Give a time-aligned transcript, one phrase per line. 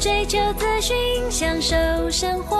[0.00, 0.96] 追求资讯，
[1.28, 1.76] 享受
[2.08, 2.56] 生活。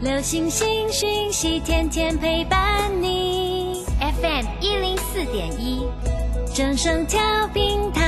[0.00, 3.84] 流星星讯息，天天陪伴你。
[4.00, 5.86] FM 一零四点一，
[6.52, 7.20] 正声调
[7.54, 8.02] 平台。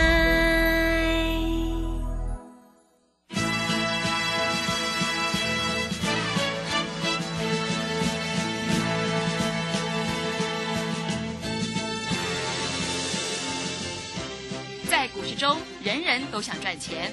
[14.90, 17.12] 在股市中，人人都想赚钱，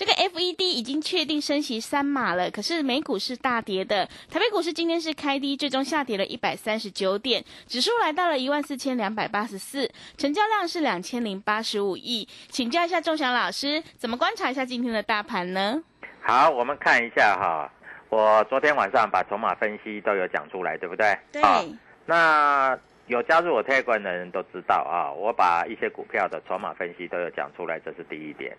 [0.00, 12.26] 这个 FED 已经确定升息三码了，可是美股是大跌的，台北股市今天是开低，最终下跌了一百三十九点，指数来到了一万四千两百八十四，成交量是两千零八十五亿。
[12.48, 15.82] 请教一下仲祥老师，怎么观察一下今天的大盘呢？
[16.22, 17.70] 好，我们看一下哈，
[18.08, 21.14] 我昨天晚上把筹码分析都有讲出来，对不对？
[21.30, 21.62] 对，好
[22.06, 22.74] 那
[23.06, 28.56] 有加入我 Telegram 的人都知道啊，我把一些股票的筹码分析都有讲出来，这是第一点。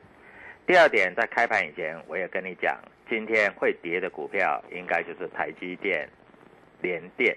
[0.68, 2.78] 第二点，在开盘以前，我也跟你讲，
[3.10, 6.08] 今天会跌的股票应该就是台积电、
[6.82, 7.36] 联电、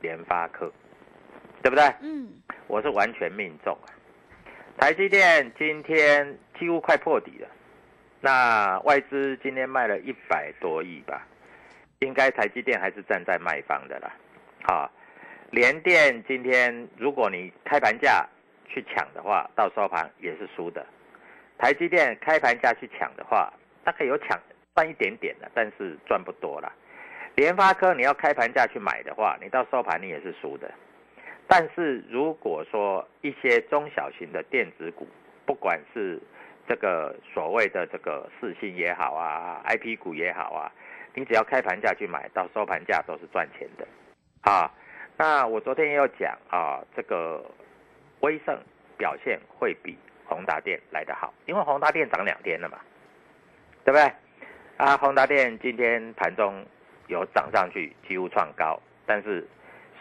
[0.00, 0.72] 联发科，
[1.62, 1.84] 对不对？
[2.00, 2.28] 嗯，
[2.66, 3.86] 我是完全命中啊。
[4.76, 7.48] 台积电今天几乎快破底了，
[8.20, 11.24] 那外资今天卖了一百多亿吧，
[12.00, 14.12] 应该台积电还是站在卖方的啦。
[14.64, 14.90] 好，
[15.50, 18.26] 联电今天如果你开盘价
[18.66, 20.84] 去抢的话，到收盘也是输的。
[21.58, 23.52] 台积电开盘价去抢的话，
[23.84, 24.38] 大概有抢
[24.74, 26.72] 赚一点点的，但是赚不多了。
[27.36, 30.70] 联发科你要开盘价去买的话，你到收盘你也是输的。
[31.46, 35.06] 但是如果说一些中小型的电子股，
[35.44, 36.20] 不管是
[36.66, 40.72] 这个所谓的这个四星也好啊，IP 股也好啊，
[41.14, 43.86] 你只要开盘价去买，到收盘价都是赚钱的。
[44.50, 44.70] 啊，
[45.16, 47.44] 那我昨天也有讲啊，这个
[48.20, 48.58] 威盛
[48.96, 52.78] 表现会比宏达电来得好，因为宏达电涨两天了嘛，
[53.84, 54.12] 对不对？
[54.76, 56.64] 啊，宏达电今天盘中
[57.06, 59.46] 有涨上去，几乎创高，但是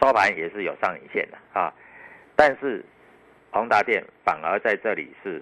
[0.01, 1.73] 收盘也是有上影线的啊。
[2.35, 2.83] 但是
[3.51, 5.41] 宏达电反而在这里是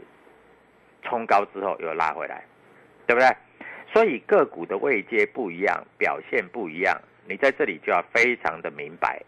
[1.02, 2.44] 冲高之后又拉回来，
[3.08, 3.30] 对不对？
[3.94, 9.22] 所以个股的位阶不一样，表现不一样，你在这里就要非常的明白。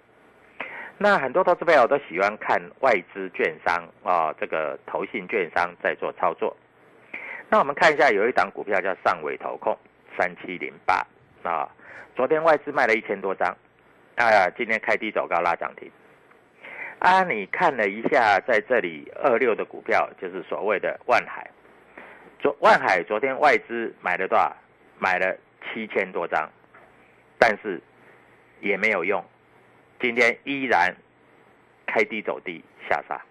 [1.03, 6.56] 那很多投资朋友都喜欢看外资券商啊、这个投信券商在做操作。
[7.50, 9.78] 那我们看一下，有一档股票叫上尾投控
[10.18, 11.06] 三七零八
[11.44, 11.69] 啊，
[12.16, 13.53] 昨天外资卖了一千多张，
[14.16, 15.92] 啊，今天开低走高拉涨停。
[17.00, 21.46] 啊，你看了一下，在这里二六的股票就是所谓的万海，
[22.40, 24.56] 昨万海昨天外资买了多少？
[25.00, 26.50] 买了七千多张，
[27.38, 27.81] 但是
[28.62, 29.22] 也没有用，
[30.03, 30.94] 今天依然
[31.86, 33.22] 开低走低下杀，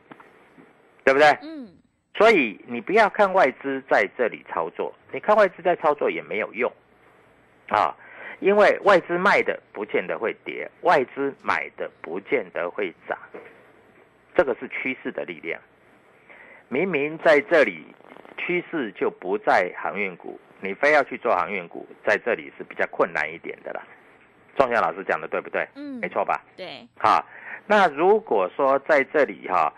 [1.04, 1.28] 对不对？
[1.42, 1.68] 嗯，
[2.14, 6.72] 所以你不要看外资在这里操作，你看外资在操作也没有用
[7.68, 7.94] 啊，
[8.40, 13.18] 因为外资卖的不见得会跌，外资买的不见得会涨，
[14.34, 15.60] 这个是趋势的力量。
[16.70, 17.84] 明明在这里
[18.38, 23.82] 趋势就不在航运股，你非要去做航运股，在这里是比较困难一点的啦。
[24.56, 25.66] 仲祥老师讲的对不对？
[25.74, 26.42] 嗯没错吧？
[26.56, 27.24] 对，好，
[27.66, 29.72] 那如果说在这里哈、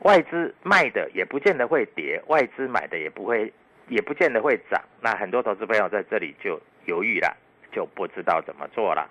[0.00, 3.52] 外资卖的也不见得会跌，外资买的也不会，
[3.88, 7.36] 也不见得会涨，那很多投资朋友在这里就犹豫了，
[7.72, 9.10] 就不知道怎么做了，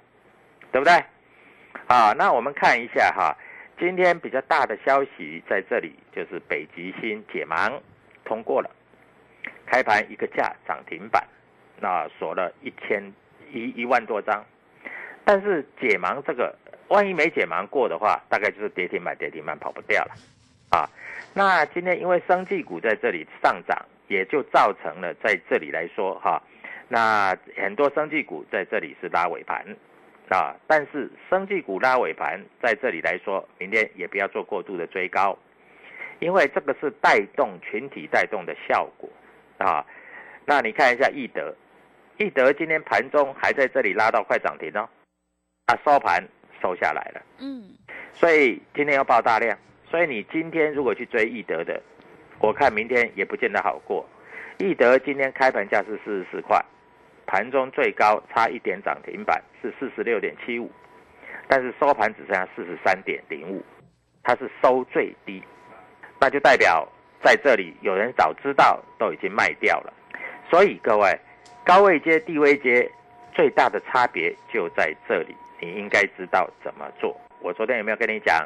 [0.72, 0.94] 对不对？
[1.88, 3.36] 好，那我们看一下哈，
[3.80, 7.80] 今天比较大的消息在这里，就是北极星解盲
[8.24, 8.70] 通过了，
[9.66, 11.28] 开盘一个价涨停板，
[11.80, 13.04] 那锁了一千
[13.52, 14.46] 一一万多张，
[15.26, 16.54] 但是解盲这个，
[16.90, 20.12] 万一没解盲过的话，大概就是跌停板跌停板跑不掉了，
[20.70, 20.90] 啊，
[21.34, 23.78] 那今天因为生技股在这里上涨，
[24.08, 26.42] 也就造成了在这里来说哈，
[26.90, 29.66] 那很多生技股在这里是拉尾盘，
[30.30, 35.38] 啊，但是生技股拉尾盘在这里来说，明天也不要做过度的追高，
[36.20, 39.10] 因为这个是带动群体带动的效果，
[39.58, 39.86] 啊，
[40.46, 41.56] 那你看一下易德。
[42.18, 44.88] 易德今天盘中还在这里拉到快涨停哦，
[45.66, 46.22] 啊收盘
[46.62, 47.64] 收下来了，嗯，
[48.14, 49.58] 所以今天要爆大量，
[49.90, 51.82] 所以你今天如果去追易德的，
[52.40, 54.06] 我看明天也不见得好过。
[54.58, 56.64] 易德今天开盘价是四十四块，
[57.26, 60.70] 盘中最高差一点涨停板是四十六点七五，
[61.48, 63.64] 但是收盘只剩下四十三点零五，
[64.22, 65.42] 它是收最低，
[66.20, 66.86] 那就代表
[67.24, 69.94] 在这里有人早知道都已经卖掉了，
[70.50, 71.18] 所以各位。
[71.66, 72.92] 高位接、低位接，
[73.34, 75.34] 最大的差别就在这里。
[75.64, 77.16] 你应该知道怎么做。
[77.40, 78.46] 我昨天有没有跟你讲？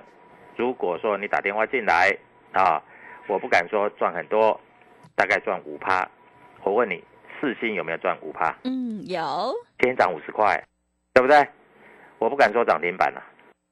[0.56, 2.16] 如果说你打电话进来
[2.52, 2.82] 啊，
[3.28, 4.60] 我不敢说赚很多，
[5.16, 6.08] 大概赚五趴。
[6.64, 7.04] 我问你，
[7.40, 8.56] 四星有没有赚五趴？
[8.64, 9.54] 嗯，有。
[9.80, 10.64] 今天涨五十块，
[11.14, 11.48] 对不对？
[12.20, 13.24] 我不敢说涨停板了，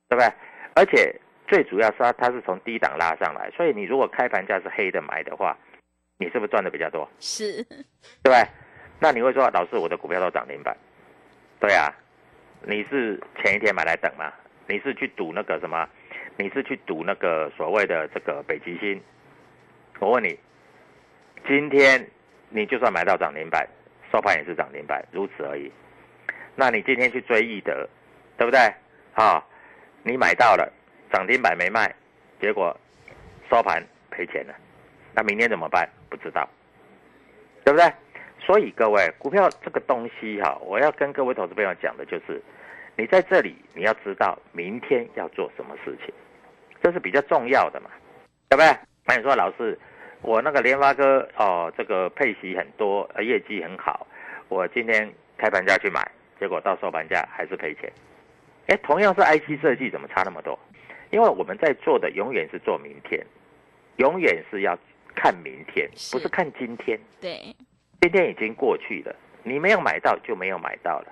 [0.09, 0.33] 对不对？
[0.75, 1.15] 而且
[1.47, 5.57] 最主要是它它是从低档拉上来，所以你如果开盘价是黑的买的话，
[6.17, 7.07] 你是不是赚的比较多？
[7.19, 8.43] 是，对不对？
[8.99, 10.75] 那你会说，老师，我的股票都涨停板，
[11.59, 11.91] 对啊，
[12.63, 14.31] 你是前一天买来等吗？
[14.67, 15.87] 你是去赌那个什么？
[16.37, 19.01] 你是去赌那个所谓的这个北极星？
[19.99, 20.37] 我问你，
[21.47, 22.05] 今天
[22.49, 23.67] 你就算买到涨停板，
[24.11, 25.71] 收盘也是涨停板，如此而已。
[26.55, 27.87] 那你今天去追易德，
[28.37, 28.59] 对不对？
[29.13, 29.45] 啊，
[30.03, 30.71] 你买到了
[31.11, 31.93] 涨停板没卖，
[32.41, 32.75] 结果
[33.49, 34.55] 收盘赔钱了，
[35.13, 35.87] 那明天怎么办？
[36.09, 36.49] 不知道，
[37.63, 37.85] 对不对？
[38.45, 42.39] 所以各位，股票这个东西哈，我要跟各位投资朋友讲的就是，
[42.95, 46.13] 你在这里你要知道明天要做什么事情，
[46.83, 47.89] 这是比较重要的嘛，
[48.47, 48.77] 对不对？
[49.03, 49.75] 那你说老师，
[50.21, 54.05] 我那个联发科哦，这个配息很多，呃，业绩很好，
[54.47, 56.07] 我今天开盘价去买，
[56.39, 57.91] 结果到收盘价还是赔钱。
[58.67, 60.57] 哎，同样是 IC 设计，怎么差那么多？
[61.09, 63.25] 因为我们在做的永远是做明天，
[63.97, 64.77] 永远是要
[65.15, 66.99] 看明天，不是看今天。
[67.19, 67.55] 对。
[68.01, 71.07] 今天已经过去了，你没有买到就没有买到了。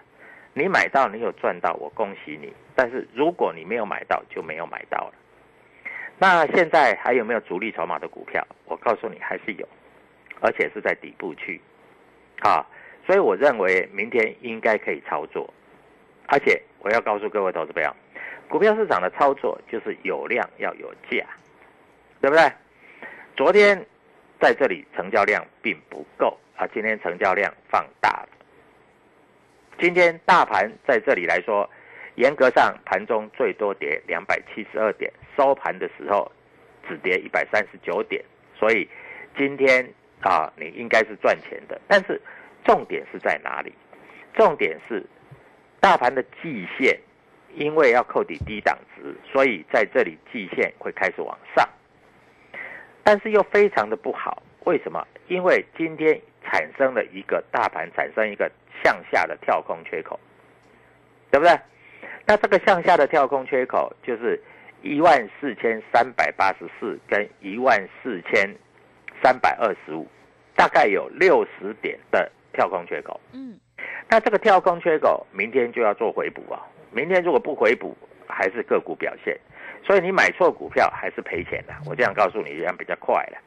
[0.53, 2.53] 你买到，你有赚到，我恭喜你。
[2.75, 5.13] 但是如果你没有买到，就没有买到了。
[6.19, 8.45] 那现在还有没有主力筹码的股票？
[8.65, 9.67] 我告诉你，还是有，
[10.41, 11.59] 而且是在底部区。
[12.41, 12.63] 啊，
[13.07, 15.51] 所以我认为明天应该可以操作。
[16.27, 17.95] 而且我要告诉各位投资朋友，
[18.47, 21.25] 股票市场的操作就是有量要有价，
[22.21, 22.51] 对不对？
[23.35, 23.83] 昨天
[24.39, 26.37] 在这里成交量并不够。
[26.55, 28.29] 啊，今天成交量放大了。
[29.79, 31.67] 今天大盘在这里来说，
[32.15, 36.31] 严格上盘中最多跌两百七十二点，收盘的时候
[36.87, 38.23] 只跌一百三十九点，
[38.55, 38.87] 所以
[39.35, 39.83] 今天
[40.21, 41.81] 啊，你应该是赚钱的。
[41.87, 42.21] 但是
[42.63, 43.73] 重点是在哪里？
[44.35, 45.03] 重点是
[45.79, 46.97] 大盘的季线，
[47.55, 51.67] 因为要扣底低档值，所以在这里季线会开始往上，
[53.03, 54.43] 但是又非常的不好。
[54.65, 55.03] 为什么？
[55.27, 56.21] 因为今天。
[56.53, 58.49] 产生了一个大盘产生一个
[58.83, 60.19] 向下的跳空缺口，
[61.31, 61.59] 对不对？
[62.27, 64.39] 那这个向下的跳空缺口就是
[64.83, 68.55] 一万四千三百八十四跟一万四千
[69.23, 70.07] 三百二十五，
[70.55, 73.19] 大概有六十点的跳空缺口。
[73.31, 73.59] 嗯，
[74.07, 76.61] 那这个跳空缺口明天就要做回补啊！
[76.91, 79.35] 明天如果不回补，还是个股表现，
[79.83, 81.73] 所以你买错股票还是赔钱的。
[81.87, 83.39] 我这样告诉你，这样比较快了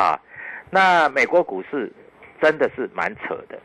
[0.00, 0.22] 啊。
[0.70, 1.92] 那美国股市。
[2.40, 3.58] 真的是蛮扯的，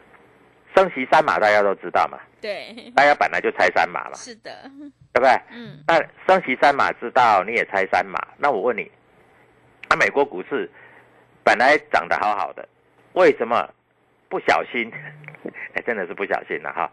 [0.76, 2.20] 升息三码大家都知道嘛？
[2.42, 4.14] 对，大家本来就猜三码嘛。
[4.14, 4.72] 是的，
[5.14, 5.30] 对不对？
[5.52, 5.84] 嗯。
[5.88, 8.18] 那升息三码知道，你也猜三码。
[8.38, 8.90] 那我问你，
[9.90, 10.70] 那美国股市
[11.44, 12.66] 本来涨得好好的，
[13.14, 13.70] 为什么
[14.30, 14.90] 不小心？
[15.74, 16.90] 哎，真的是不小心了哈。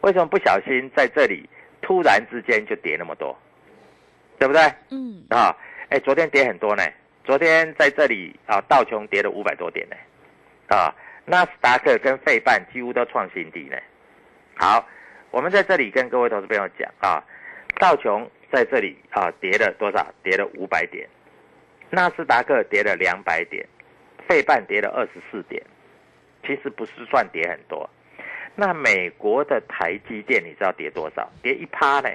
[0.00, 1.48] 为什么不小心在这里
[1.80, 3.36] 突然之间就跌那么多？
[4.38, 4.62] 对不对？
[4.90, 5.24] 嗯。
[5.30, 5.56] 啊，
[5.90, 6.82] 哎，昨天跌很多呢。
[7.24, 9.96] 昨天在这里啊，道琼跌了五百多点呢。
[10.76, 10.92] 啊。
[11.28, 13.76] 纳斯达克跟费半几乎都创新低呢。
[14.56, 14.88] 好，
[15.30, 17.22] 我们在这里跟各位投资朋友讲啊，
[17.78, 20.06] 道琼在这里啊跌了多少？
[20.22, 21.06] 跌了五百点。
[21.90, 23.66] 纳斯达克跌了两百点，
[24.26, 25.62] 费半跌了二十四点。
[26.46, 27.88] 其实不是算跌很多。
[28.54, 31.30] 那美国的台积电你知道跌多少？
[31.42, 32.08] 跌一趴呢。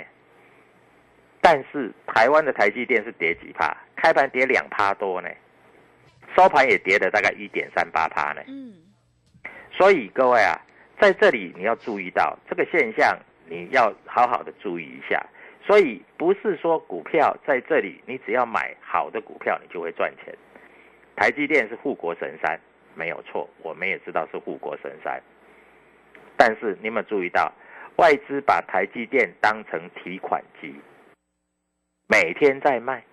[1.39, 3.77] 但是台湾的台积电是跌几趴？
[3.95, 5.29] 开盘跌两趴多呢，
[6.35, 8.41] 收盘也跌了大概一点三八趴呢。
[8.47, 8.73] 嗯。
[9.83, 10.57] 所以各位啊，
[10.97, 15.21] 在这里你要注意到这个现象，你要好好的注意一下。
[15.61, 20.33] 所以不是说股票在这里，你只要买好的股票，你就会赚钱。
[21.17, 22.57] 台积电是护国神山，
[22.95, 25.21] 没有错，我们也知道是护国神山。
[26.37, 27.51] 但是你有没有注意到，
[27.97, 30.73] 外资把台积电当成提款机，
[32.07, 33.03] 每天在卖，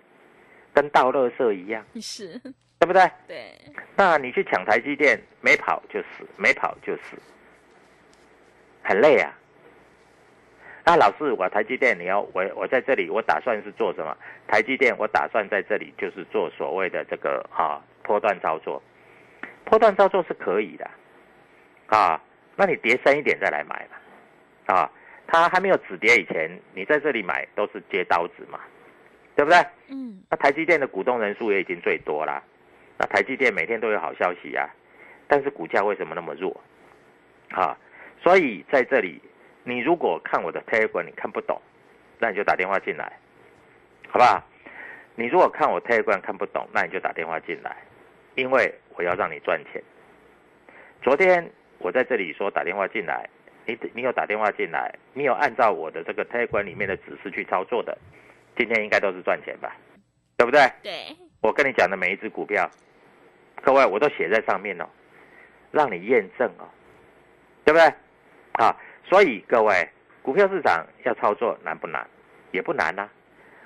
[0.73, 2.41] 跟倒垃圾一样， 是，
[2.81, 3.03] 对不对？
[3.27, 3.53] 对，
[3.95, 7.15] 那你去抢台积电，没跑就死，没跑就死，
[8.81, 9.31] 很累啊。
[10.83, 14.17] 那老师，我台积电，你要我我在这里，我打算是做什么？
[14.47, 18.81] 台积电，我打算在这里就是做所谓的这个啊波段操作，
[19.63, 20.89] 波段操作是可以的，
[21.85, 22.19] 啊，
[22.55, 24.91] 那你跌深一点再来买嘛，啊，
[25.27, 28.59] 它还没有止跌以前，你在这里买都是接刀子嘛，
[29.35, 29.59] 对不对？
[29.89, 32.43] 嗯，那台积电的股东人数也已经最多了，
[33.01, 34.69] 那台积电每天都有好消息啊，
[35.27, 36.55] 但是股价为什么那么弱？
[37.49, 37.75] 啊，
[38.21, 39.19] 所以在这里。
[39.63, 41.61] 你如果看我的 Telegram 你看不懂，
[42.17, 43.13] 那你就打电话进来，
[44.07, 44.43] 好不好？
[45.13, 47.77] 你如果看我 Telegram 看不懂，那你就打电话进来，
[48.33, 49.79] 因为我要让你赚钱。
[51.03, 53.29] 昨天我在这里说打电话进来，
[53.67, 57.95] 你你有打电话进来，你有按照我的这个 Telegram 里面的指示去操作的，
[58.57, 59.75] 今天应该都是赚钱吧？
[60.37, 60.61] 对不对？
[60.81, 61.15] 对。
[61.41, 62.67] 我跟你讲的每一只股票，
[63.61, 64.85] 各位我都写在上面哦，
[65.71, 66.67] 让你验证哦，
[67.63, 67.93] 对不对？
[68.53, 68.75] 啊。
[69.03, 69.89] 所以各位，
[70.21, 72.07] 股票市场要操作难不难？
[72.51, 73.09] 也不难呐。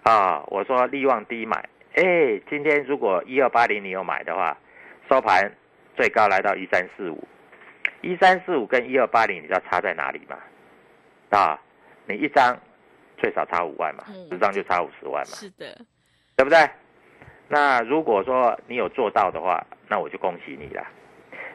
[0.04, 1.58] 啊，我说利旺低买，
[1.94, 4.58] 哎，今天如果一二八零你有买的话，
[5.10, 5.52] 收盘
[5.96, 7.28] 最高来到一三四五，
[8.02, 10.38] 一三四五跟一二八零你知道差在哪里吗？
[11.30, 11.60] 啊，
[12.06, 12.58] 你一张
[13.18, 15.78] 最少差五万嘛，十张就差五十万嘛，是的，
[16.36, 16.58] 对不对？
[17.48, 20.86] 那如果说你有做到的话，那我就恭喜你了。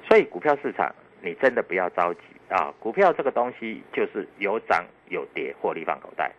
[0.09, 2.21] 所以股票市场你真的不要着急。
[2.49, 6.33] 啊，股票这个东西就是有涨有跌，获利放口袋。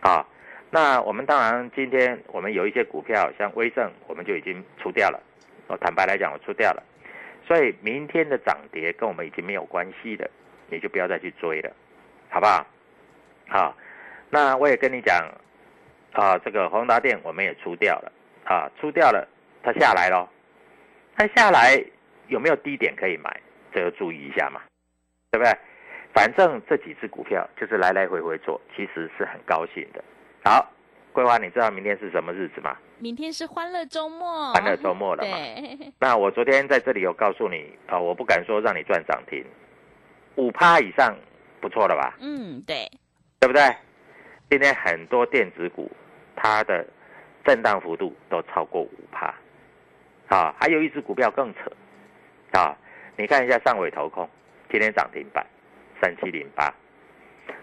[0.00, 0.24] 啊，
[0.70, 5.20] 那我们当然今天我们有一些股票，像威盛，我们就已经出掉了。
[5.66, 6.82] 我坦白来讲，我出掉了。
[7.44, 10.30] 所以明天的涨跌跟我们已经没有关系的，
[10.68, 11.72] 你就不要再去追了，
[12.28, 12.64] 好不好？
[13.48, 13.76] 好，
[14.30, 15.28] 那我也跟你讲，
[16.12, 18.12] 啊，这个宏达电我们也出掉了，
[18.46, 19.28] 啊，出掉了，
[19.62, 20.28] 它下来了，
[21.16, 21.80] 它下来
[22.28, 23.40] 有没有低点可以买？
[23.74, 24.60] 这个注意一下嘛。
[25.32, 25.52] 对不对？
[26.14, 30.02] 反正这几只股票就是来来回回做，其实是很高兴的。
[30.42, 30.66] 好，
[31.12, 32.74] 桂花，你知道明天是什么日子吗？
[32.98, 35.36] 明天是欢乐周末，欢乐周末了嘛？
[36.00, 39.44] 那我昨天在这里有告诉你啊，我不敢说让你赚涨停，
[40.36, 41.14] 五趴以上
[41.60, 42.16] 不错了吧？
[42.20, 42.90] 嗯，对，
[43.40, 43.62] 对不对？
[44.48, 45.90] 今天很多电子股
[46.34, 46.86] 它的
[47.46, 49.32] 震荡幅度都超过五趴，
[50.26, 51.70] 啊，还有一只股票更扯，
[52.58, 52.76] 啊，
[53.16, 54.28] 你看一下上尾投控。
[54.68, 55.46] 今天涨停板
[56.02, 56.74] 三七零八，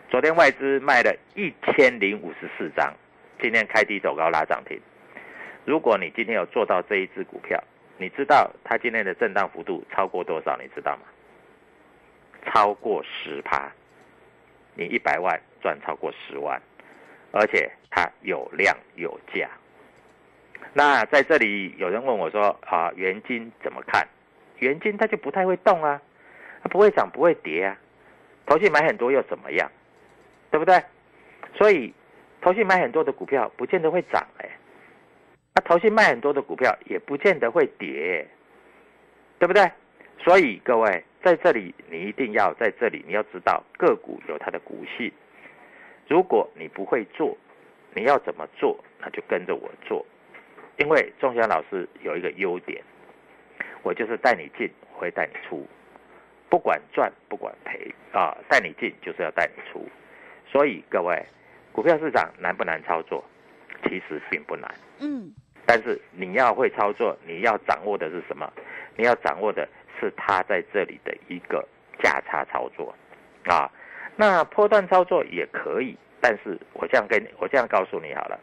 [0.10, 2.94] 昨天外资卖了一千零五十四张，
[3.42, 4.80] 今天开低走高拉涨停。
[5.66, 7.62] 如果你今天有做到这一只股票，
[7.98, 10.58] 你知道它今天的震荡幅度超过多少？
[10.58, 11.02] 你知道吗？
[12.46, 13.70] 超过十趴，
[14.76, 16.62] 你一百万赚超过十万，
[17.34, 19.50] 而且它有量有价。
[20.72, 24.08] 那在这里有人问我说啊，元金怎么看？
[24.60, 26.02] 元金它就不太会动啊。
[26.64, 27.78] 它不会涨不会跌啊，
[28.46, 29.70] 投信买很多又怎么样，
[30.50, 30.82] 对不对？
[31.56, 31.94] 所以
[32.40, 34.50] 投信买很多的股票不见得会涨哎，
[35.54, 38.26] 那投信卖很多的股票也不见得会跌，
[39.40, 39.70] 对不对？
[40.20, 45.12] 所以各位在这里你一定要在这里你要知道个股有它的股性，
[46.08, 47.38] 如果你不会做，
[47.94, 48.82] 你要怎么做？
[49.02, 50.06] 那就跟着我做，
[50.78, 52.84] 因为仲祥老师有一个优点，
[53.84, 55.66] 我就是带你进，我会带你出。
[56.50, 59.90] 不管赚不管赔啊，带你进就是要带你出，
[60.46, 61.26] 所以各位，
[61.72, 63.24] 股票市场难不难操作？
[63.86, 65.34] 其实并不难，嗯，
[65.66, 68.50] 但是你要会操作，你要掌握的是什么？
[68.96, 69.68] 你要掌握的
[70.00, 71.68] 是它在这里的一个
[72.02, 72.96] 价差操作
[73.46, 73.70] 啊。
[74.16, 78.40] 那破段操作也可以，但是我这样跟我这样告诉你好了，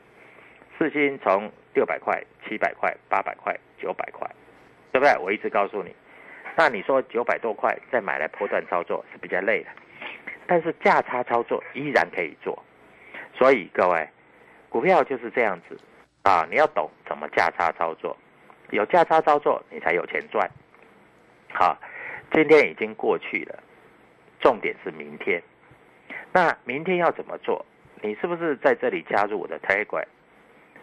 [0.76, 4.28] 四星从六百块、七百块、八百块、九百块，
[4.92, 5.16] 对不对？
[5.18, 5.94] 我一直告诉你。
[6.56, 9.70] 那你说九百多块再买来破断操作是比较累的，
[10.46, 12.60] 但是价差操作依然可以做。
[13.32, 14.08] 所以各位，
[14.68, 15.78] 股票就是这样子
[16.22, 18.16] 啊，你要懂怎么价差操作，
[18.70, 20.50] 有价差操作你才有钱赚。
[21.52, 21.78] 好，
[22.32, 23.62] 今天已经过去了，
[24.40, 25.40] 重点是明天。
[26.32, 27.64] 那明天要怎么做？
[28.02, 30.06] 你是不是在这里加入我的 Telegram？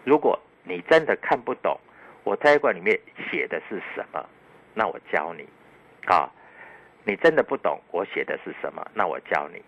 [0.04, 1.80] 如果你真的看不懂
[2.24, 3.00] 我台股里面
[3.32, 4.24] 写的是什么，
[4.74, 5.48] 那我教你。
[6.06, 6.30] 啊，
[7.04, 9.62] 你真的不懂我写的是什么，那我教你。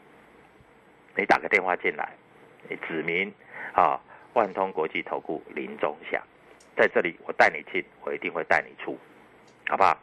[1.15, 2.13] 你打个电话进来，
[2.69, 3.33] 你指明
[3.73, 3.99] 啊，
[4.33, 6.21] 万通国际投顾林中祥，
[6.77, 8.97] 在这里我带你进，我一定会带你出，
[9.67, 9.97] 好不好？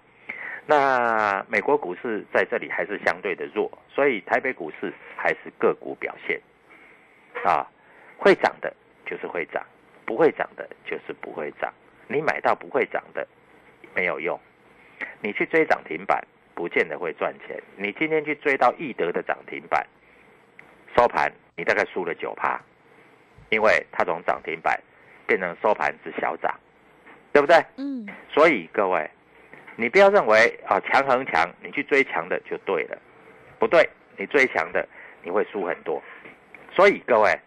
[0.66, 6.40] 那美国股市在这里还是相对的弱，所以台北股市还是个股表现
[7.44, 7.66] 啊，
[8.18, 8.74] 会涨的
[9.06, 9.64] 就是会涨，
[10.06, 11.70] 不会涨的就是不会涨。
[12.08, 13.26] 你买到不会涨的
[13.94, 14.40] 没有用，
[15.20, 17.60] 你去追涨停板不见得会赚钱。
[17.76, 19.84] 你今天去追到易德的涨停板，
[20.96, 22.58] 收盘你大概输了九趴，
[23.50, 24.80] 因为它从涨停板
[25.26, 26.54] 变成收盘是小涨，
[27.32, 27.56] 对不对？
[27.76, 29.10] 嗯，所以各位。
[29.78, 32.96] 你不要认为啊强横强，你去追强的就对了，
[33.58, 33.86] 不对，
[34.16, 34.88] 你追强的
[35.22, 36.02] 你会输很多。
[36.72, 37.38] 所以各位，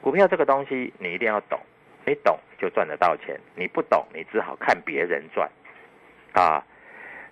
[0.00, 1.58] 股票这个东西你一定要懂，
[2.04, 5.50] 你懂就赚得到钱，你不懂你只好看别人赚，
[6.32, 6.64] 啊，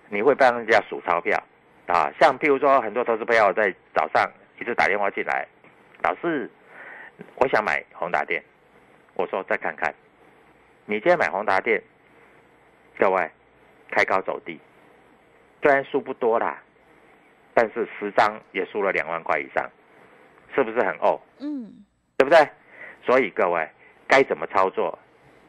[0.09, 1.37] 你会帮人家数钞票，
[1.87, 5.47] 啊，像譬如说很多投资朋友在早上一直打电话进来，
[6.03, 6.49] 老师，
[7.35, 8.43] 我想买宏达电，
[9.15, 9.93] 我说再看看，
[10.85, 11.81] 你今天买宏达电，
[12.97, 13.29] 各位。
[13.93, 14.57] 开高走低，
[15.61, 16.63] 虽然输不多啦，
[17.53, 19.69] 但是十张也输了两万块以上，
[20.55, 21.19] 是不是很哦？
[21.41, 21.83] 嗯，
[22.15, 22.39] 对不对？
[23.05, 23.67] 所以各位
[24.11, 24.99] 该怎么操作？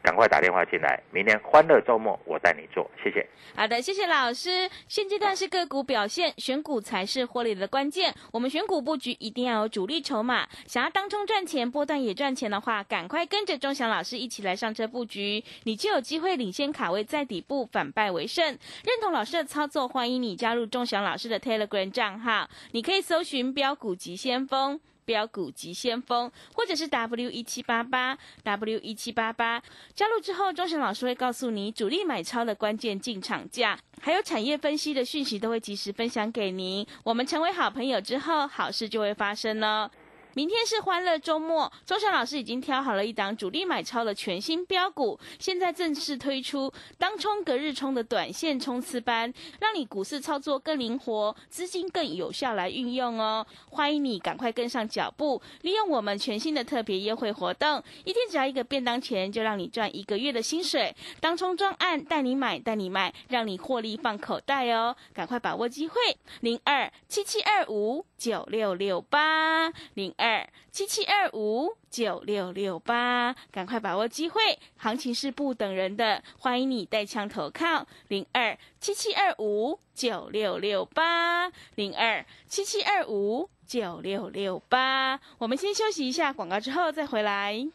[0.05, 3.25] 赶快打电话进来，明天欢乐周末我带你做，谢谢。
[3.57, 4.69] 好的，谢谢老师。
[4.89, 8.15] 现阶段是个股表现，选股才是获利的关键。
[8.33, 18.45] 我们选股布局一定要有主力筹码，想要当中赚钱、波段也赚钱的话，赶快跟着钟祥老师一起来上车布局，你就有机会领先卡位在底部，反败为胜。
[18.45, 24.81] 认同老师的操作，欢迎你加入钟祥老师的 Telegram 账号，你可以搜寻标股急先锋。
[25.05, 29.63] 标股急先锋，或者是 W 一七八八 W 一七八八，
[29.95, 36.87] 加入之后，钟神老师会告诉你主力买超的关键进场价，还有产业分析的讯息都会及时分享给您。
[37.05, 39.91] 我们成为好朋友之后，好事就会发生哦。
[40.35, 53.47] 明天是欢乐周末，周翔老师已经挑好了一档主力买超的全新标股，现在正式推出当冲隔日冲的短线冲刺班，让你股市操作更灵活，资金更有效来运用哦。
[53.69, 60.97] 欢迎你赶快跟上脚步，利用我们全新的特别优惠活动，一天只要一个便当钱，就让你赚一个月的薪水。
[61.21, 64.97] 当冲专案带你买带你卖，让你获利放口袋哦。
[65.13, 66.01] 赶快把握机会，
[66.41, 70.15] 零二七七二五九六六八零。
[70.17, 85.19] 二七七二五九六六八，赶快把握机会，行情是不等人的，欢迎你带枪投靠零二七七二五九六六八零二七七二五九六六八。
[85.39, 87.67] 我们先休息一下广告，之后再回来。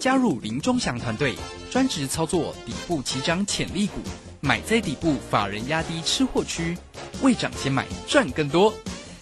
[0.00, 1.34] 加入林中祥团队，
[1.70, 4.00] 专职操作底部起涨潜力股，
[4.40, 6.74] 买在底部，法人压低吃货区，
[7.22, 8.72] 未涨先买赚更多。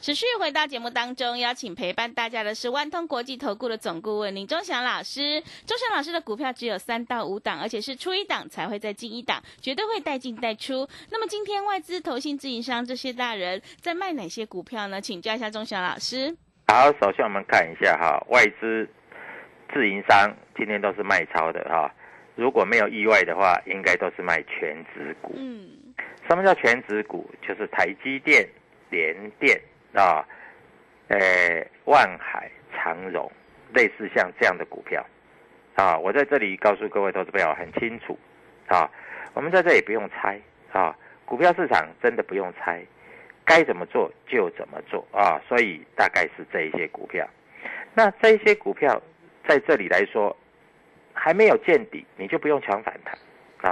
[0.00, 5.38] 持续回到节目当中，邀请陪伴大家的是万通国际投顾的总顾问林忠祥老师。
[5.66, 10.88] 忠祥老师的股票只有三到五档，而且是出一档才会再进一档，绝对会带进带出。
[11.10, 14.98] 那么今天外资、投信、自营商这些大人在卖哪些股票呢？
[15.02, 16.34] 请教一下忠祥老师。
[16.68, 18.88] 好，首先我们看一下哈，外资、
[19.74, 21.94] 自营商今天都是卖超的哈。
[22.36, 25.34] 如果没有意外的话，应该都是卖全值股。
[25.36, 25.68] 嗯，
[26.26, 27.30] 什么叫全值股？
[27.46, 28.48] 就是台积电、
[28.88, 29.60] 联电。
[29.92, 30.24] 啊，
[31.08, 33.30] 诶，万海长荣，
[33.74, 35.04] 类似像这样的股票，
[35.74, 38.16] 啊，我在这里告诉各位投资朋友很清楚，
[38.68, 38.88] 啊，
[39.34, 40.40] 我们在这里不用猜，
[40.72, 42.80] 啊，股票市场真的不用猜，
[43.44, 47.28] 该怎么做就怎么做，啊，所以大概是这一些股票，
[47.92, 49.02] 那这一些股票
[49.48, 50.36] 在这里来说
[51.12, 53.18] 还没有见底，你就不用抢反弹，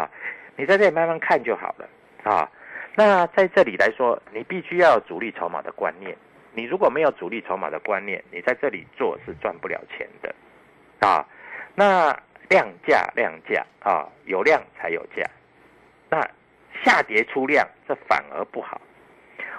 [0.01, 0.11] 啊，
[0.57, 1.89] 你在这里慢慢看就好了，
[2.25, 2.51] 啊。
[2.99, 6.17] 那在这里来说，你必须要主力筹码的观念。
[6.53, 10.35] 你如果没有主力筹码的观念，你在这里做是赚不了钱的，
[10.99, 11.25] 啊。
[11.77, 12.11] 那
[12.49, 15.23] 量价量价啊，有量才有价。
[16.11, 16.21] 那
[16.83, 18.81] 下跌出量，这反而不好。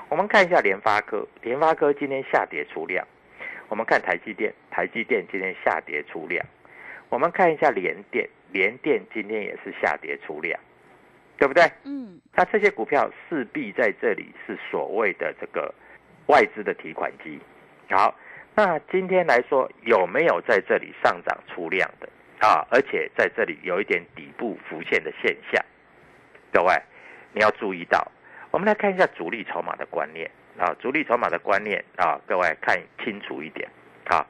[0.10, 3.08] 我们看一下联发科，联发科今天下跌出量。
[3.70, 6.46] 我们看台积电，台积电今天下跌出量。
[7.08, 10.60] 我们看一下联电，联电今天也是下跌出量。
[11.40, 11.64] 对不对？
[11.86, 15.74] 嗯，那这些股票势必在这里是所谓的这个
[16.28, 17.40] 外资的提款机。
[17.90, 18.14] 好，
[18.54, 22.10] 那今天来说有没有在这里上涨出量的？
[22.46, 25.64] 啊，而且在这里有一点底部浮现的现象，
[26.54, 26.74] 各位
[27.34, 28.06] 你要注意到。
[28.52, 33.70] 我们来看一下主力筹码的观念啊，主力筹码的观念啊，各位看清楚一点
[34.06, 34.26] 啊。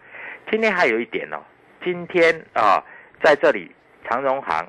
[0.51, 1.37] 今天还有一点哦，
[1.83, 2.83] 今天啊
[3.23, 3.71] 在这里
[4.07, 4.67] 长荣行，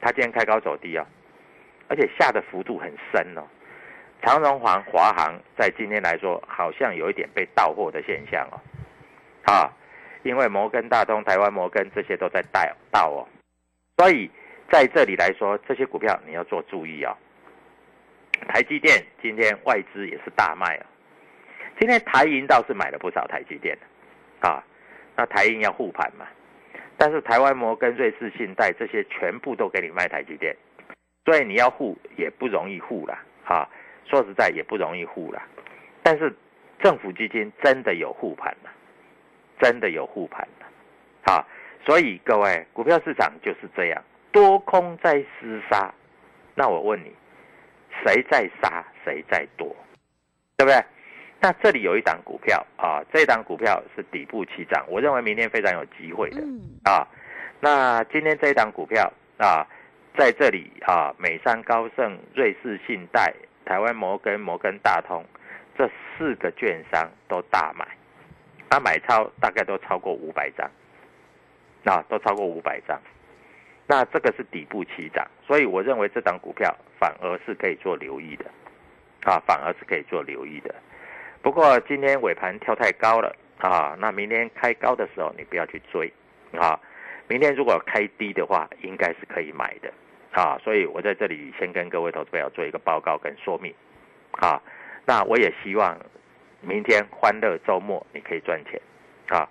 [0.00, 1.06] 它今天开高走低啊，
[1.88, 3.42] 而且下的幅度很深哦。
[4.22, 8.60] 长荣行、华航在今天来说，好像有一点被倒货的现象哦，
[9.44, 9.70] 啊，
[10.22, 13.28] 因为摩根大通、台湾摩根这些都在带倒哦，
[13.98, 14.30] 所以
[14.70, 17.16] 在这里来说，这些股票你要做注意啊。
[18.48, 20.86] 台积电今天外资也是大卖啊，
[21.78, 23.76] 今天台银倒是买了不少台积电。
[24.40, 24.62] 啊，
[25.16, 26.26] 那台银要护盘嘛，
[26.98, 30.54] 但是台湾摩根、瑞士信贷这些全部都给你卖台积电，
[31.24, 33.68] 所以你要护也不容易护了啊。
[34.06, 35.42] 说实在也不容易护了，
[36.02, 36.30] 但是
[36.78, 38.70] 政府基金真的有护盘了，
[39.58, 40.66] 真的有护盘了，
[41.26, 41.46] 好，
[41.86, 45.90] 所以各位股票市场就是这样，多空在厮杀。
[46.54, 47.10] 那我问你，
[48.04, 49.74] 谁在杀，谁在多，
[50.58, 50.84] 对不对？
[51.40, 56.42] 那这里有一档股票啊，这档股票是底部起涨，我认为明天非常有机会的
[56.84, 57.08] 啊。
[57.58, 59.66] 那今天这一档股票啊，
[60.16, 63.34] 在这里啊，美商高盛、瑞士信贷。
[63.66, 65.24] 台湾摩根、摩根大通
[65.74, 67.88] 这四个券商都大买，
[68.68, 70.70] 它买超大概都超过五百张，
[71.84, 73.00] 啊都超过五百张，
[73.86, 78.44] 那这个是底部起涨，所以我认为这档股票反而是可以做留意的，
[79.22, 80.74] 啊，反而是可以做留意的。
[81.40, 86.12] 不过今天尾盘跳太高了啊，那明天开高的时候你不要去追
[86.52, 86.78] 啊，
[87.28, 89.90] 明天如果开低的话，应该是可以买的。
[90.34, 93.72] 啊，所以我在这里先跟各位投资友做一个报告跟说明，
[94.32, 94.60] 啊，
[95.06, 95.96] 那我也希望
[96.60, 98.80] 明天欢乐周末你可以赚钱，
[99.28, 99.48] 啊，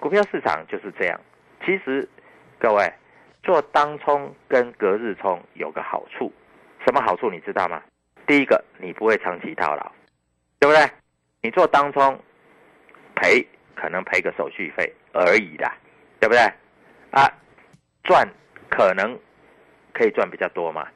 [0.00, 1.20] 股票市场就是这样。
[1.64, 2.08] 其实
[2.58, 2.92] 各位
[3.44, 6.32] 做当冲跟隔日冲有个好处，
[6.84, 7.80] 什么好处你知道吗？
[8.26, 9.92] 第一个你不会长期套牢，
[10.58, 10.90] 对不对？
[11.42, 12.18] 你做当冲
[13.14, 15.76] 赔可能赔个手续费而已啦，
[16.18, 16.40] 对不对？
[17.12, 17.32] 啊，
[18.02, 18.28] 赚
[18.68, 19.16] 可能。
[19.94, 20.86] 可以赚比较多嘛？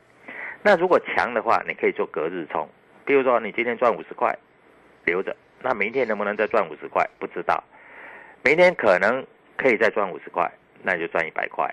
[0.62, 2.68] 那如果强的话，你可以做隔日冲。
[3.06, 4.36] 比如说，你今天赚五十块，
[5.06, 7.08] 留着，那明天能不能再赚五十块？
[7.18, 7.62] 不知道。
[8.42, 9.24] 明天可能
[9.56, 10.50] 可以再赚五十块，
[10.82, 11.72] 那就赚一百块。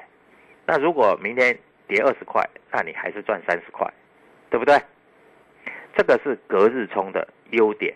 [0.66, 1.58] 那如果明天
[1.88, 3.92] 跌二十块，那你还是赚三十块，
[4.50, 4.80] 对不对？
[5.98, 7.94] 这个是隔日冲的优点。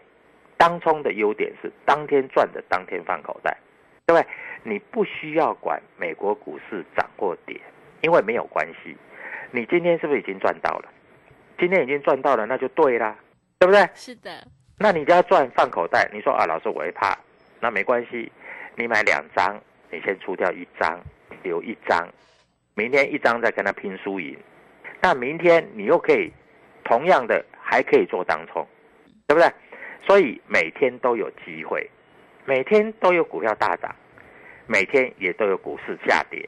[0.57, 3.55] 当冲的优点是当天赚的当天放口袋，
[4.05, 4.29] 对不对？
[4.63, 7.59] 你不需要管美国股市涨或跌，
[8.01, 8.97] 因为没有关系。
[9.51, 10.89] 你今天是不是已经赚到了？
[11.57, 13.15] 今天已经赚到了，那就对啦，
[13.57, 13.87] 对不对？
[13.93, 14.47] 是的。
[14.77, 16.09] 那你就要赚放口袋。
[16.13, 17.17] 你说啊，老师我会怕，
[17.59, 18.31] 那没关系，
[18.75, 19.59] 你买两张，
[19.91, 20.99] 你先出掉一张，
[21.43, 22.07] 留一张，
[22.75, 24.37] 明天一张再跟他拼输赢。
[25.01, 26.31] 那明天你又可以
[26.83, 28.65] 同样的还可以做当冲，
[29.27, 29.51] 对不对？
[30.05, 31.89] 所以每天都有机会，
[32.45, 33.93] 每天都有股票大涨，
[34.65, 36.47] 每天也都有股市下跌。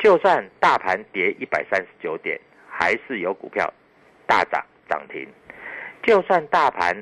[0.00, 3.70] 就算大盘跌一百三十九点，还是有股票
[4.26, 5.28] 大涨涨停；
[6.02, 6.96] 就算大盘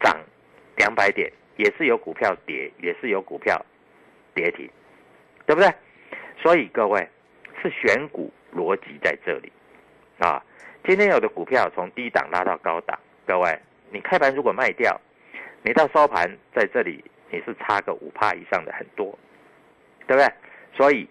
[0.00, 0.14] 涨
[0.76, 3.64] 两百点，也是有股票跌，也是有股票
[4.34, 4.68] 跌停，
[5.46, 5.72] 对不对？
[6.42, 7.08] 所以各位
[7.62, 9.50] 是选股逻辑在这里
[10.18, 10.44] 啊。
[10.86, 13.58] 今天有的股票从低档拉到高档，各位
[13.90, 15.00] 你开盘如果卖掉，
[15.62, 19.18] 你到收盘在这里你是差个五帕以上的很多，
[20.06, 20.30] 对不对？
[20.76, 21.08] 所以。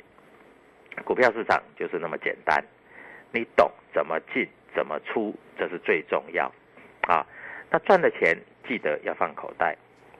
[1.04, 2.64] 股票市场就是那么简单，
[3.32, 6.52] 你懂怎么进怎么出，这是最重要
[7.02, 7.26] 啊。
[7.70, 9.76] 那赚的钱记得要放口袋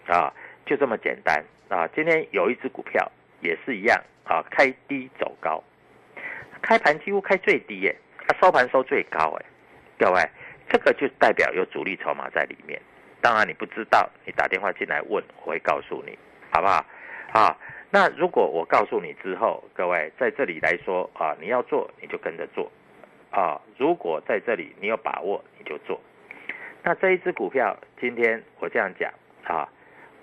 [0.08, 0.34] 啊，
[0.66, 1.88] 就这么简单啊。
[1.96, 3.10] 今天有一只股票
[3.42, 5.64] 也是一样啊，开低走高，
[6.62, 7.96] 开盘几乎开最低耶，
[8.28, 9.46] 它收盘收最高哎，
[10.00, 10.30] 各位，
[10.70, 12.82] 这个就代表有主力筹码在里面。
[13.22, 16.18] 当然你不知道，你打电话进来问，我会告诉你，
[16.52, 16.86] 好不好？
[17.34, 17.58] 啊。
[17.96, 22.72] 那如果我告诉你之后，各位在这里来说啊，你要做你就跟着做，
[23.30, 26.02] 啊，如果在这里你有把握你就做。
[26.82, 29.70] 那这一只股票今天我这样讲啊，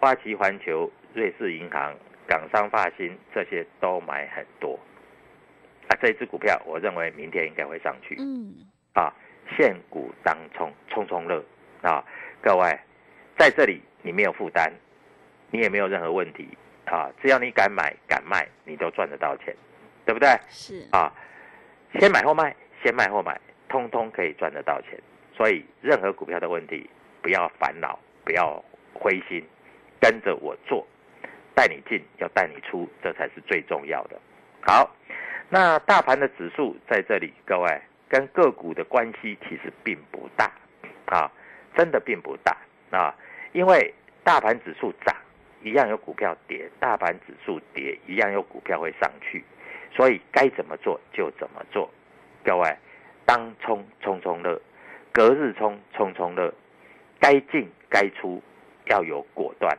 [0.01, 1.95] 花旗环球、瑞士银行、
[2.27, 4.77] 港商发新这些都买很多，
[5.87, 8.53] 啊，这一只股票我认为明天应该会上去，嗯，
[8.95, 9.15] 啊，
[9.57, 11.41] 现股当冲冲冲乐
[11.83, 12.05] 啊，
[12.43, 12.77] 各位
[13.39, 14.73] 在这里你没有负担，
[15.53, 16.49] 你也没有任何问题。
[16.91, 19.55] 啊，只要你敢买敢卖，你都赚得到钱，
[20.05, 20.29] 对不对？
[20.49, 21.13] 是啊，
[21.99, 25.01] 先买后卖，先卖后买，通通可以赚得到钱。
[25.33, 26.91] 所以任何股票的问题，
[27.23, 29.43] 不要烦恼，不要灰心，
[30.01, 30.85] 跟着我做，
[31.55, 34.21] 带你进要带你出，这才是最重要的。
[34.61, 34.95] 好，
[35.49, 40.51] 那大盘的指数在这里，各位跟个股的关系其实并不大
[41.07, 41.31] 啊，
[41.77, 42.57] 真的并不大
[42.91, 43.15] 啊，
[43.53, 45.10] 因为大盘指数涨，
[45.63, 49.45] 一样有股票跌；大盘指数跌，一样有股票会上去。
[49.95, 51.91] 所以该怎么做就怎么做，
[52.45, 52.77] 各位，
[53.25, 54.61] 当冲冲冲乐，
[55.13, 56.53] 隔日冲冲冲乐，
[57.19, 58.43] 该进该出
[58.87, 59.77] 要有果断，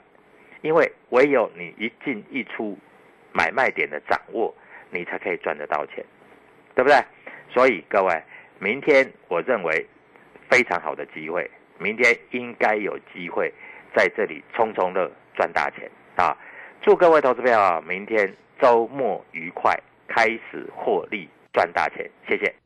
[0.61, 2.77] 因为唯有你一进一出，
[3.31, 4.53] 买卖点的掌握。
[4.93, 6.03] 你才可以赚得到钱，
[6.75, 7.01] 对不对？
[7.49, 8.21] 所以各位，
[8.59, 9.87] 明天我认为
[10.49, 13.49] 非常好的机会，明天应该有机会
[13.95, 15.09] 在这里冲冲乐
[15.41, 16.37] 赚大钱啊！
[16.83, 19.75] 祝各位投资朋友明天周末愉快，
[20.07, 22.60] 开始获利赚大钱，谢谢。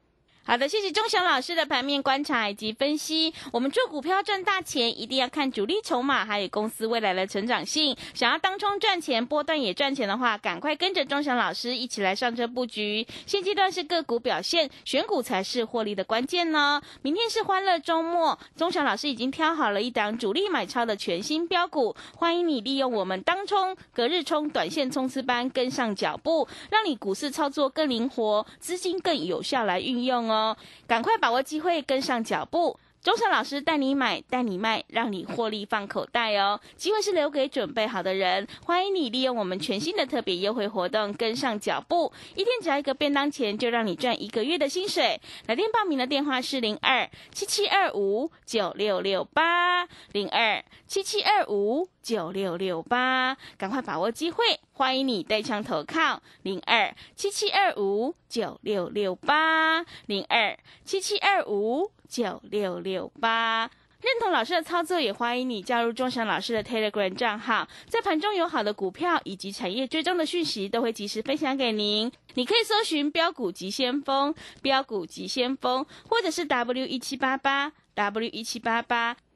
[0.47, 3.34] 好的，谢谢钟祥老师的盘面观察以及分析。
[3.51, 7.97] 我们做股票赚大钱，一定要看主力筹码，还有公司未来的成长性。
[8.13, 13.08] 想要当冲赚钱，波段也赚钱的话，赶快跟着钟祥老师一起来上车布局。
[13.25, 16.79] 现阶段是个股表现，选股才是获利的关键呢。
[17.01, 30.35] 明天是欢乐周末，钟祥老师已经挑好了一档主力买超的全新标股，欢迎你利用我们当冲、隔日冲、短线冲刺班跟上脚步，让你股市操作更灵活，资金更有效来运用哦。
[30.36, 32.78] 哦，赶快把握机会，跟上脚步。
[33.02, 36.60] 钟祥老师带你买，带你卖，让你获利放口袋哦。
[36.76, 42.12] 机会是留给准备好的人，欢迎你利用我们全新的特别优惠活动，跟上脚步。
[42.34, 45.21] 一天只要一个便当钱，就让你赚一个月的薪水。
[45.45, 61.91] 来电报名的电话是零二七七二五九六六八零二七七二五九六六八，赶快把握机会，欢迎你带枪投靠零二七七二五九六六八零二七七二五。
[62.07, 63.61] 九六六八，
[63.99, 72.09] 认同老师的操作，也欢迎你加入钟祥老师的 Telegram 账号，在盘中有好的股票以及产业追踪的讯息，都会及时分享给您。
[72.35, 79.17] 你可以搜寻标股急先锋、标股急先锋，或者是 W 一七八八 W 一七八八，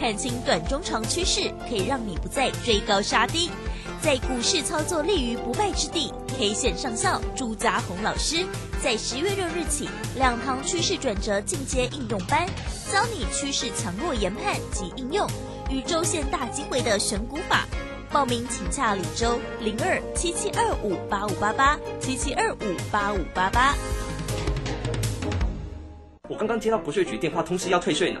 [0.00, 3.50] 看清短中长趋势，可以让你不再追高杀低。
[4.00, 8.46] 在股市操作立于不败之地，K 线上校朱家红老师
[8.82, 12.46] 在十月六日起两堂趋势转折进阶应用班，
[12.90, 15.28] 教你趋势强弱研判及应用
[15.68, 17.66] 与周线大机会的选股法。
[18.10, 23.74] 报名请洽李周零二七七二五八五八八七七二五八五八八。
[26.26, 28.20] 我刚刚接到国税局电话通知要退税呢。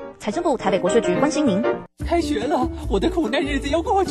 [0.21, 1.63] 财政部台北国税局关心您。
[2.05, 4.09] 开学了，我的苦难日子要过去。